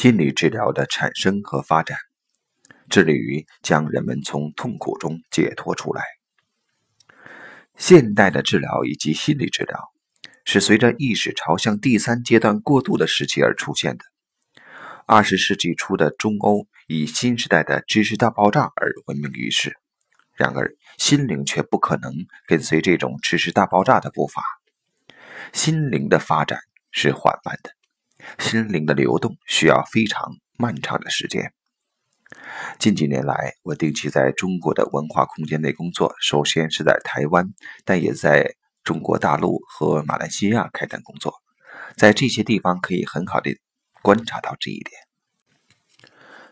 [0.00, 1.98] 心理治疗的产生和发展，
[2.88, 6.02] 致力于将人们从痛苦中解脱出来。
[7.76, 9.92] 现代的治疗以及心理治疗，
[10.46, 14.04] 是随着意识朝向第三阶段过渡的时期而出现的。
[15.04, 19.76] 二十世纪初的中欧以新时代的知识大爆炸而闻名于世，
[20.34, 22.10] 然而心灵却不可能
[22.46, 24.42] 跟随这种知识大爆炸的步伐。
[25.52, 26.58] 心灵的发展
[26.90, 27.70] 是缓慢的，
[28.38, 31.52] 心灵的流动需要非常漫长的时间。
[32.78, 37.52] 近几年来，我定期在中国的文化空间内工作，首先是在台湾，
[37.84, 41.34] 但也在中国大陆和马来西亚开展工作。
[41.96, 43.56] 在这些地方，可以很好的
[44.02, 45.00] 观察到这一点。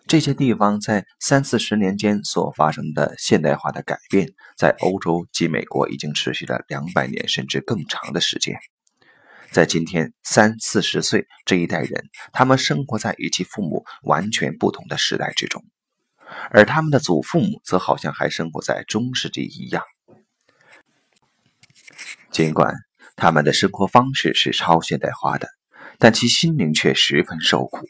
[0.07, 8.57] 这些地方在三四十年间所发生的现代化的改变，在欧洲及美国已经持续了两百年甚至更长的时间。
[9.51, 15.65] 在今天三四十岁这一代人，他们生活在与其父母完全不同的时代之中。
[16.50, 19.83] 而他们的祖父母则好像还生活在中世纪一样，
[22.31, 22.75] 尽管
[23.17, 25.48] 他们的生活方式是超现代化的，
[25.98, 27.89] 但其心灵却十分受苦。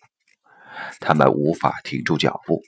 [1.01, 2.63] 他们无法停住脚步，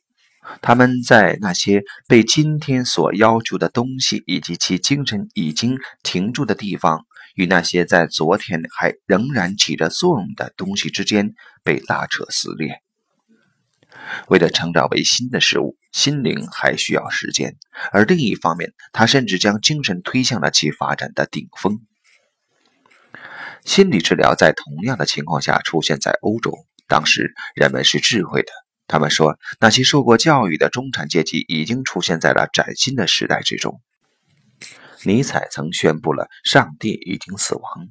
[0.60, 12.80] 他们在那些被今天所要求的东西以及其精神已经停住的地方，与那些在昨天还仍然起着作用的东西之间被拉扯撕裂。
[14.28, 17.52] 为了成长为新的事物，心灵还需要时间；
[17.92, 21.80] 而另一方面，他甚至将精神推向了其发展的顶峰。
[23.64, 26.52] 心理治疗在同样的情况下出现在欧洲，
[26.86, 28.48] 当时人们是智慧的。
[28.86, 33.80] 他们说，那些受过教育的中产阶级已经出现在了崭新的时代之中。
[35.04, 37.88] 尼采曾宣布了，上帝已经死亡。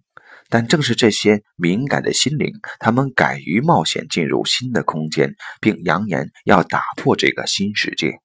[0.48, 8.20] 但正是这些敏感的心灵，他们敢于冒险进入新的空间，并扬言要打破这个新世界。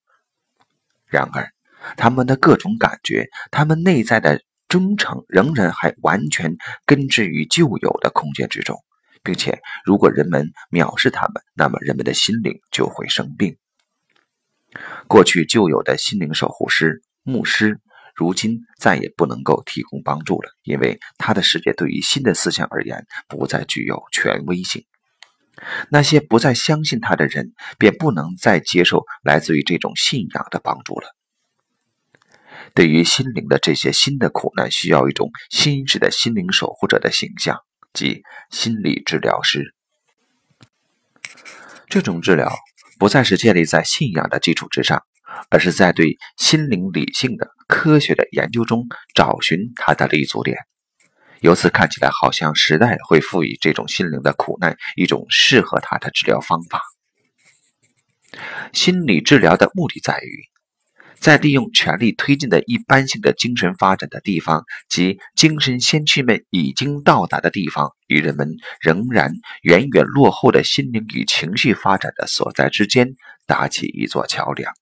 [1.06, 1.50] 然而，
[1.96, 6.56] 他们的各种感觉，他们内在的忠诚，仍然还完全
[6.86, 8.82] 根植于旧有的空间之中，
[9.22, 13.56] 并且，如果人们藐视他们，那么人们的心灵就会生病。
[15.06, 17.80] 过去旧有的心灵守护师、牧师。
[18.14, 24.84] 如今再也不能够提供帮助了，因为他的世界对于新的思想而言不再具有权威性。
[25.88, 31.14] 那些不再相信他的人，便不能再接受来自于这种信仰的帮助了。
[32.74, 37.60] 对于心灵的这些新的苦难，需要一种新式的心灵守护者的形象，
[37.92, 39.74] 即心理治疗师。
[41.88, 42.52] 这种治疗
[42.98, 45.04] 不再是建立在信仰的基础之上。
[45.50, 50.56] 而是在对心灵理性的科学的研究中找寻它的立足点，
[51.40, 56.82] 由此看起来好像时代会赋予这种心灵的苦难一种适合它的治疗方法。
[58.72, 60.42] 心理治疗的目的在于，
[61.20, 73.14] 在利用权力推进的一般性的精神发展的地方及精神先驱们已经到达的地方，与人们仍然远远落后的心灵与情绪发展的所在之间
[73.46, 74.72] 搭起一座桥梁。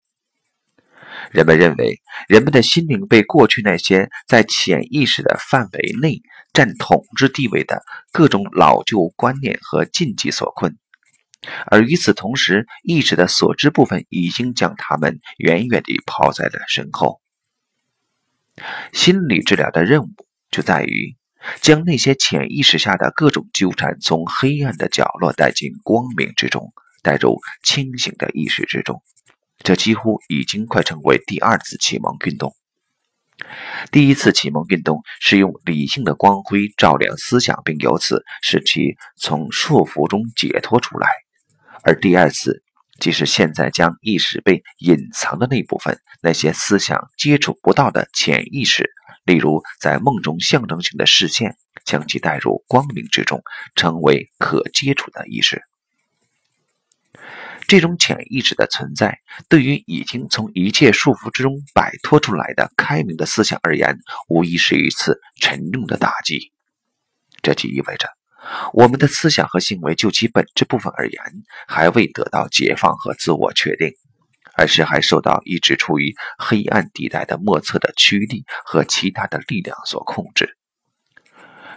[1.31, 6.21] 人们认为，人们的心灵被过去那些在潜意识的范围内
[6.53, 10.77] 占统治地位的各种老旧观念和禁忌所困，
[11.67, 17.21] 而与此同时，意识的所知部分已经将他们远远地抛在了身后。
[18.93, 20.09] 心理治疗的任务
[20.51, 21.17] 就在于
[21.63, 26.73] 将那些潜意识下的各种纠缠从黑暗的角落带进光明之中，
[27.03, 29.03] 带入清醒的意识之中。
[29.63, 32.55] 这几乎已经快成为第二次启蒙运动。
[33.91, 41.09] 第一次启蒙运动是用理性的光辉照亮思想，并由此使其从束缚中解脱出来；
[41.83, 42.63] 而第二次，
[43.01, 48.91] 即是现在将意识被隐藏的那部分，那些思想接触不到的潜意识，
[49.25, 53.43] 例如在梦中象征性的视线，将其带入光明之中，
[53.75, 55.63] 成为可接触的意识。
[57.67, 59.19] 这种潜意识的存在，
[59.49, 63.99] 对于已经从一切束缚之中摆脱出来的开明的思想而言，
[64.29, 66.53] 无疑是一次沉重的打击。
[67.43, 68.09] 这就意味着，
[68.73, 71.23] 我们的思想和行为就其本质部分而言，
[71.67, 73.91] 还未得到解放和自我确定，
[74.55, 80.57] 而是还受到一直处于黑暗地带的莫测的驱力和其他的力量所控制。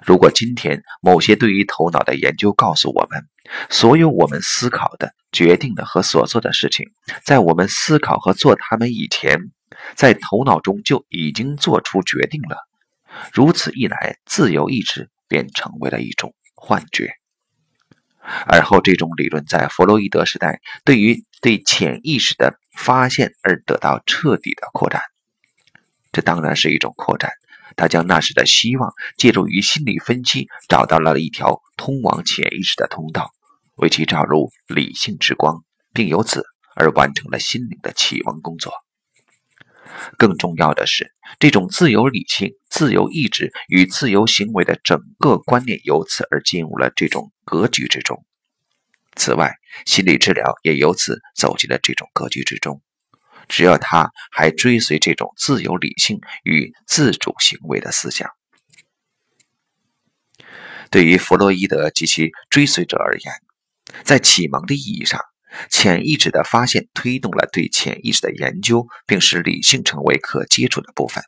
[0.03, 3.25] 如果今天某些对于头脑的研究告诉我们，
[3.69, 6.85] 所有我们思考的、决定的和所做的事情，
[7.23, 9.39] 在我们思考和做它们以前，
[9.95, 12.57] 在头脑中就已经做出决定了，
[13.33, 17.13] 如此一来，自由意志便成为了一种幻觉。
[18.47, 25.01] 而后这种理论在弗洛伊德时代对于对潜意识的发现而得到彻底的扩展。
[26.11, 27.31] 这当然是一种扩展，
[27.75, 33.31] 他将那时的希望借助于心理分析找到了一条通往潜意识的通道，
[33.75, 35.63] 为其照入理性之光，
[35.93, 36.43] 并由此
[36.75, 38.73] 而完成了心灵的启蒙工作。
[40.17, 48.25] 更重要的是，这种自由理性、自由意志与自由行为的整个观念由此而进入了这种格局之中。
[49.15, 49.53] 此外，
[49.85, 52.81] 心理治疗也由此走进了这种格局之中。
[53.47, 58.29] 只要他还追随这种自由理性与自主行为的思想，
[60.89, 63.33] 对于弗洛伊德及其追随者而言，
[64.03, 65.19] 在启蒙的意义上。
[65.69, 71.23] 潜意识的发现推动了对潜意识的研究，并使理性成为可接触的部分。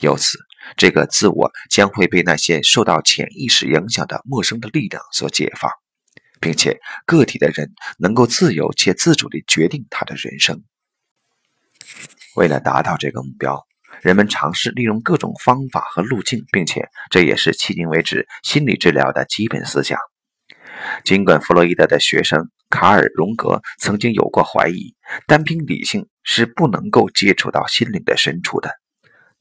[0.00, 0.38] 由此，
[0.76, 5.70] 这个自我将会被那些受到潜意识影响的陌生的力量所解放，
[6.40, 10.64] 并且个体的人能够自由且自主地决定他的人生。
[12.36, 13.64] 为了达到这个目标，
[14.02, 19.98] 人们尝试利用各种方法和路径，并且这也是迄今为止心理治疗的基本思想。
[21.04, 24.94] 尽管弗洛伊德的学生卡尔·荣格曾经有过怀疑，
[25.26, 28.70] 单凭理性是不能够接触到心灵的深处的，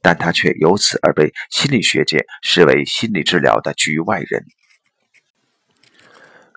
[0.01, 4.45] 但他却由此而被心理学界视为心理治疗的局外人。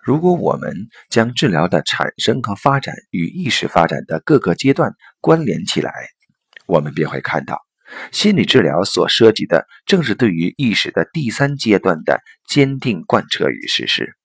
[0.03, 5.91] 如果我们将治疗的产生和发展与意识发展的各个阶段关联起来，
[6.65, 7.61] 我们便会看到，
[8.11, 14.15] 心理治疗所涉及的正是对于意识的第三阶段的坚定贯彻与实施。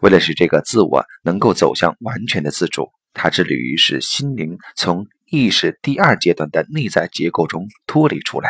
[0.00, 8.48] 为了使这个自我能够走向完全的自主，他致力于使心灵从意识第二阶段的内在结构中脱离出来。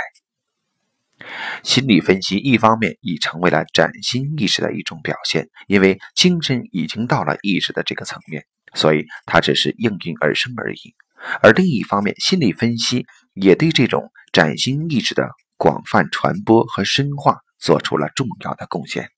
[1.62, 10.94] 心理分析一方面已成为了崭新意识的一种表现，因为精神已经到了意识的这个层面，所以它只是应运而生而已；
[11.43, 19.11] 而另一方面，心理分析也对这种崭新意识的广泛传播和深化做出了重要的贡献。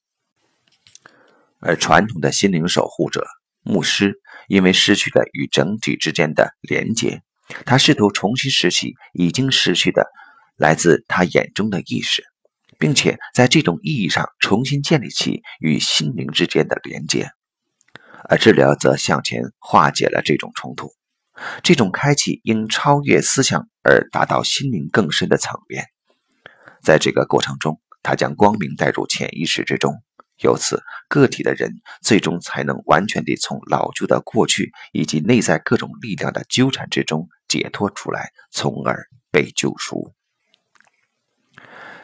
[1.60, 3.24] 而传统的心灵守护者
[3.62, 7.22] 牧师，因为失去了与整体之间的连接，
[7.64, 10.06] 他试图重新拾起已经失去的
[10.56, 12.24] 来自他眼中的意识，
[12.78, 17.30] 并且在这种意义上重新建立起与心灵之间的连接。
[18.28, 20.90] 而治疗则向前化解了这种冲突。
[21.62, 25.86] 这种开启应超越思想而达到心灵更深的层面。
[26.82, 29.94] 在这个过程中，他将光明带入潜意识之中。
[30.38, 31.70] 由此，个体的人
[32.00, 40.12] 最终才能完全地从老旧的过去以及内在各种力量的纠缠之中解脱出来，从而被救赎。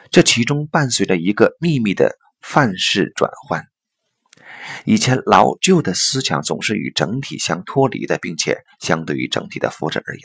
[0.09, 3.65] 这其中伴随着一个秘密的范式转换。
[4.85, 10.23] 以前老旧的思想总是与整体相脱离的，并且相对于整体的福祉而言，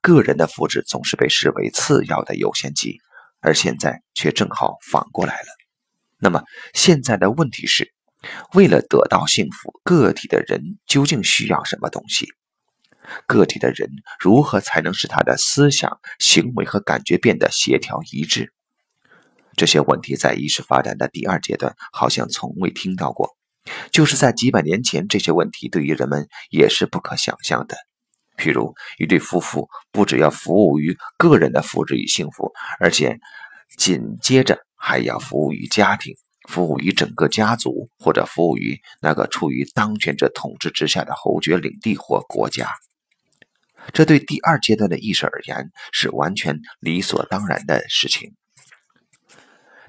[0.00, 2.98] 个人的福祉总是被视为次要的优先级，
[3.40, 5.46] 而现在却正好反过来了。
[6.18, 6.42] 那么
[6.74, 7.92] 现在的问题是，
[8.54, 12.28] 为了得到幸福，个体的人究竟需要什么东西？
[13.26, 13.88] 个体的人
[14.18, 18.52] 如何才能使他的思想、行为和感觉变得协调一致？
[19.56, 23.35] 这些问题在意识发展的第二阶段好像从未听到过。
[23.90, 27.76] 就是在几百年前，这些问题对于人们也是不可想象的。
[28.36, 33.18] 譬如，一对夫妇不只要服务于个人的福祉与幸福，而且
[33.76, 34.64] 紧接着。
[34.78, 36.14] 还要服务于家庭，
[36.48, 42.70] 服务于整个家族，或者服务于那个处于当权者统治之下的侯爵领地或国家。
[43.92, 48.34] 这对第二阶段的意识而言是完全理所当然的事情。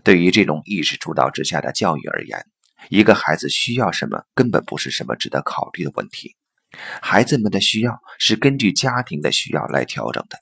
[0.04, 2.46] 对于这种意识主导之下的教育而言，
[2.90, 6.36] 一个孩子需要什么根本不是什么值得考虑的问题。
[7.02, 10.38] 孩子们的需要是根据家庭的需要来调整的。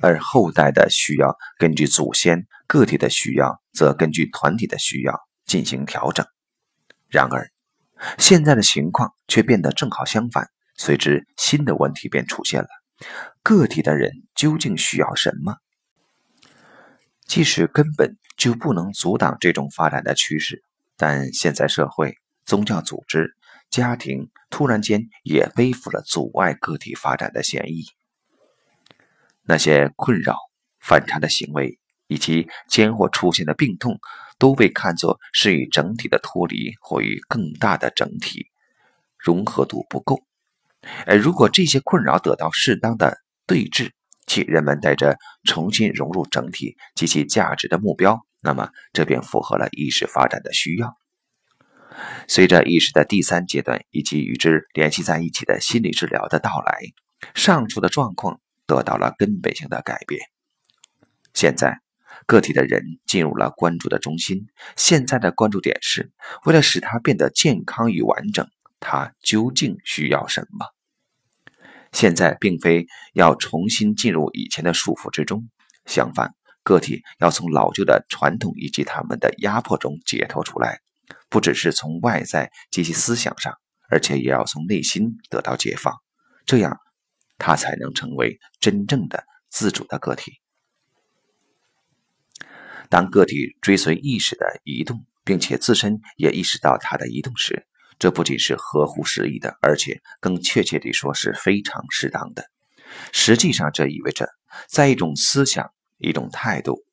[0.00, 6.26] 而后代的需要根据祖先，个体的需要则根据团体的需要进行调整。
[7.08, 7.50] 然而，
[8.18, 12.68] 现在的情况却变得正好相反，随之新的问题便出现了：
[13.42, 15.56] 个体的人究竟需要什么？
[17.26, 20.63] 即使根本就不能阻挡这种发展的趋势，
[20.96, 23.36] 但现在社会、宗教组织、
[23.70, 27.84] 家庭突然间也背负了阻碍个体发展的嫌疑。
[29.42, 30.36] 那些困扰、
[30.80, 33.98] 反常的行为以及间或出现的病痛，
[34.38, 38.46] 都被看作是与整体的脱离或与更大的整体
[39.18, 40.22] 融合度不够。
[41.06, 43.92] 而如果这些困扰得到适当的对治，
[44.26, 50.94] 即人们带着重新融入整体及其价值的目标，那么这便符合了意识发展的需要。
[52.28, 56.80] 随着意识的第三阶段以及与之联系在一起的心理治疗的到来，
[57.34, 60.20] 上述的状况得到了根本性的改变。
[61.32, 61.80] 现在，
[62.26, 64.48] 个体的人进入了关注的中心。
[64.76, 66.12] 现在的关注点是，
[66.44, 68.48] 为了使他变得健康与完整，
[68.78, 70.66] 他究竟需要什么？
[71.92, 75.48] 现在并非要重新进入以前的束缚之中，
[75.86, 76.34] 相反，
[76.64, 80.80] 个体要从老旧的传统以及他们的压迫中解脱出来。
[81.28, 83.58] 不只是从外在及其思想上，
[83.90, 85.94] 而且也要从内心得到解放，
[86.46, 86.78] 这样
[87.38, 90.40] 他才能成为真正的自主的个体。
[92.88, 97.66] 当个体追随意识的移动，并且自身也意识到它的移动时，
[97.98, 102.44] 这不仅是合乎时宜的，而且更确切地说是非常适当的。
[103.10, 104.28] 实际上，这意味着
[104.68, 106.84] 在一种思想、一种态度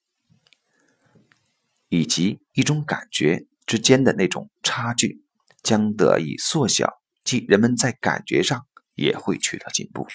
[1.89, 3.48] 以及一种感觉。
[3.67, 5.24] 之间的那种差距
[5.63, 6.91] 将得以缩小，
[7.24, 8.65] 即人们在感觉上
[8.96, 10.05] 也会取得进步。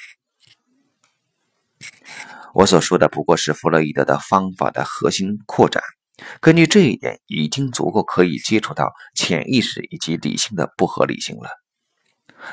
[2.52, 5.82] 我所说的不过是弗洛伊德的方法的核心扩展。
[6.40, 11.48] 根据这一点，已经足够可以接触到潜意识以及理性的不合理性了。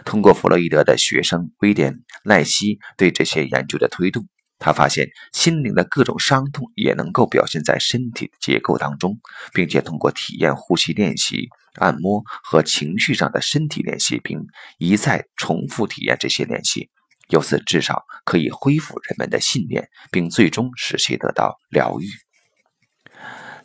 [0.05, 4.25] 通过弗洛伊德的学生威廉·赖希对这些研究的推动。
[4.65, 9.19] 他发现心灵的各种伤痛也能够表现在身体的结构当中，
[9.53, 11.49] 并且通过体验呼吸练习、
[11.81, 14.39] 按摩和情绪上的身体练习，并
[14.77, 16.89] 一再重复体验这些练习，
[17.27, 22.07] 由此至少可以恢复人们的信念，并最终使其得到疗愈。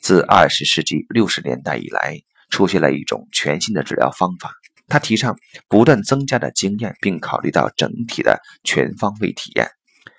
[0.01, 2.19] 自二十世纪六十年代以来，
[2.51, 4.51] 出现了一种全新的治疗方法，
[4.89, 5.39] 他提倡
[5.69, 9.71] 不断增加的经验，并考虑到整体的全方位体验。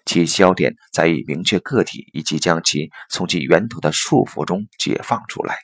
[0.09, 5.59] 其焦点在于明确个体，以及将其从其源头的束缚中解放出来。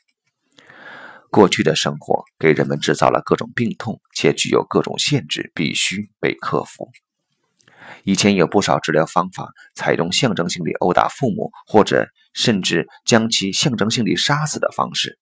[1.31, 6.91] 过去的生活给人们制造了各种病痛，且具有各种限制，必须被克服。
[8.03, 15.17] 以前有不少治疗方法采用象征性地殴打父母，或者甚至将其象征性地杀死的方式。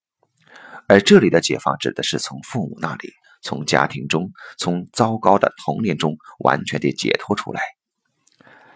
[0.86, 7.62] 而这里的解放指的是从父母那里、从家庭中、从糟糕的童年中完全地解脱出来。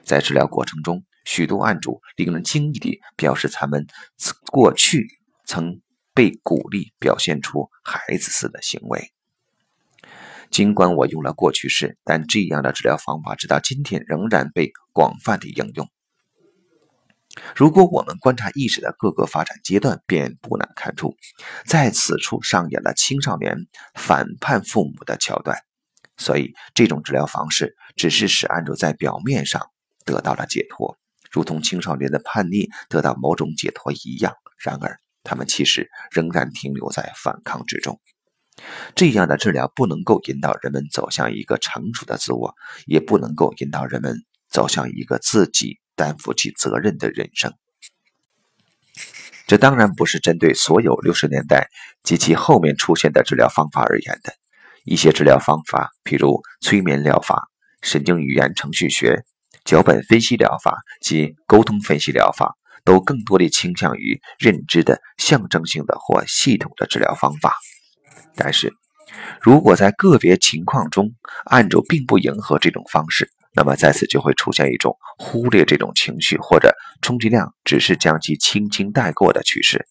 [0.09, 3.87] 在治疗过程中，许多案主令人惊异地表示，他们
[4.47, 5.07] 过去
[5.45, 5.83] 曾
[6.15, 9.12] 被鼓励表现出孩子似的行为。
[10.50, 15.87] 尽管我用了过去式，但这样的治疗方法直到今天仍然被广泛地应用。
[17.55, 21.15] 如果我们观察意识的各个发展阶段，便不难看出，
[21.67, 25.59] 在此处上演了青少年反叛父母的桥段。
[26.17, 29.71] 所以，这种治疗方式只是使案主在表面上。
[30.12, 30.97] 得到了解脱，
[31.31, 34.33] 如同青少年的叛逆得到某种解脱一样。
[34.57, 38.00] 然而，他们其实仍然停留在反抗之中。
[38.97, 42.55] 这样的治疗不能够引导人们走向一个成熟的自我，
[42.87, 44.17] 也不能够引导人们
[44.50, 47.53] 走向一个自己担负起责任的人生。
[49.47, 51.69] 这当然不是针对所有六十年代
[52.03, 54.33] 及其后面出现的治疗方法而言的。
[54.85, 57.49] 一些治疗方法，譬如催眠疗法、
[57.83, 59.25] 神经语言程序学。
[59.69, 62.57] 脚本分析疗法及沟通分析疗法
[62.87, 67.55] 都更多地倾向于认知的象征性的或系统的治疗方法。
[68.35, 68.73] 但是，
[69.43, 71.11] 如果在个别情况中
[71.45, 79.85] 案主并不迎合这种方式，那么在此就会出现一种忽略这种情绪或者充其量只是将其轻轻带过的趋势，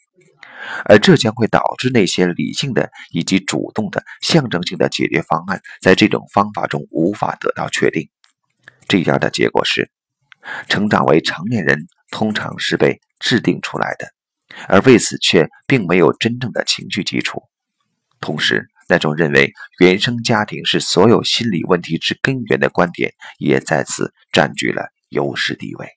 [0.85, 8.09] 而这将会导致那些理性的以及主动的象征性的解决方案在这种方法中无法得到确定。
[8.87, 9.89] 这样的结果是，
[10.67, 14.07] 成长为成年人通常是被制定出来的，
[14.67, 17.43] 而为此却并没有真正的情绪基础。
[18.19, 25.87] 同时，那种认为原生家庭是所有心理问题之根源的观点，也再次占据了优势地位。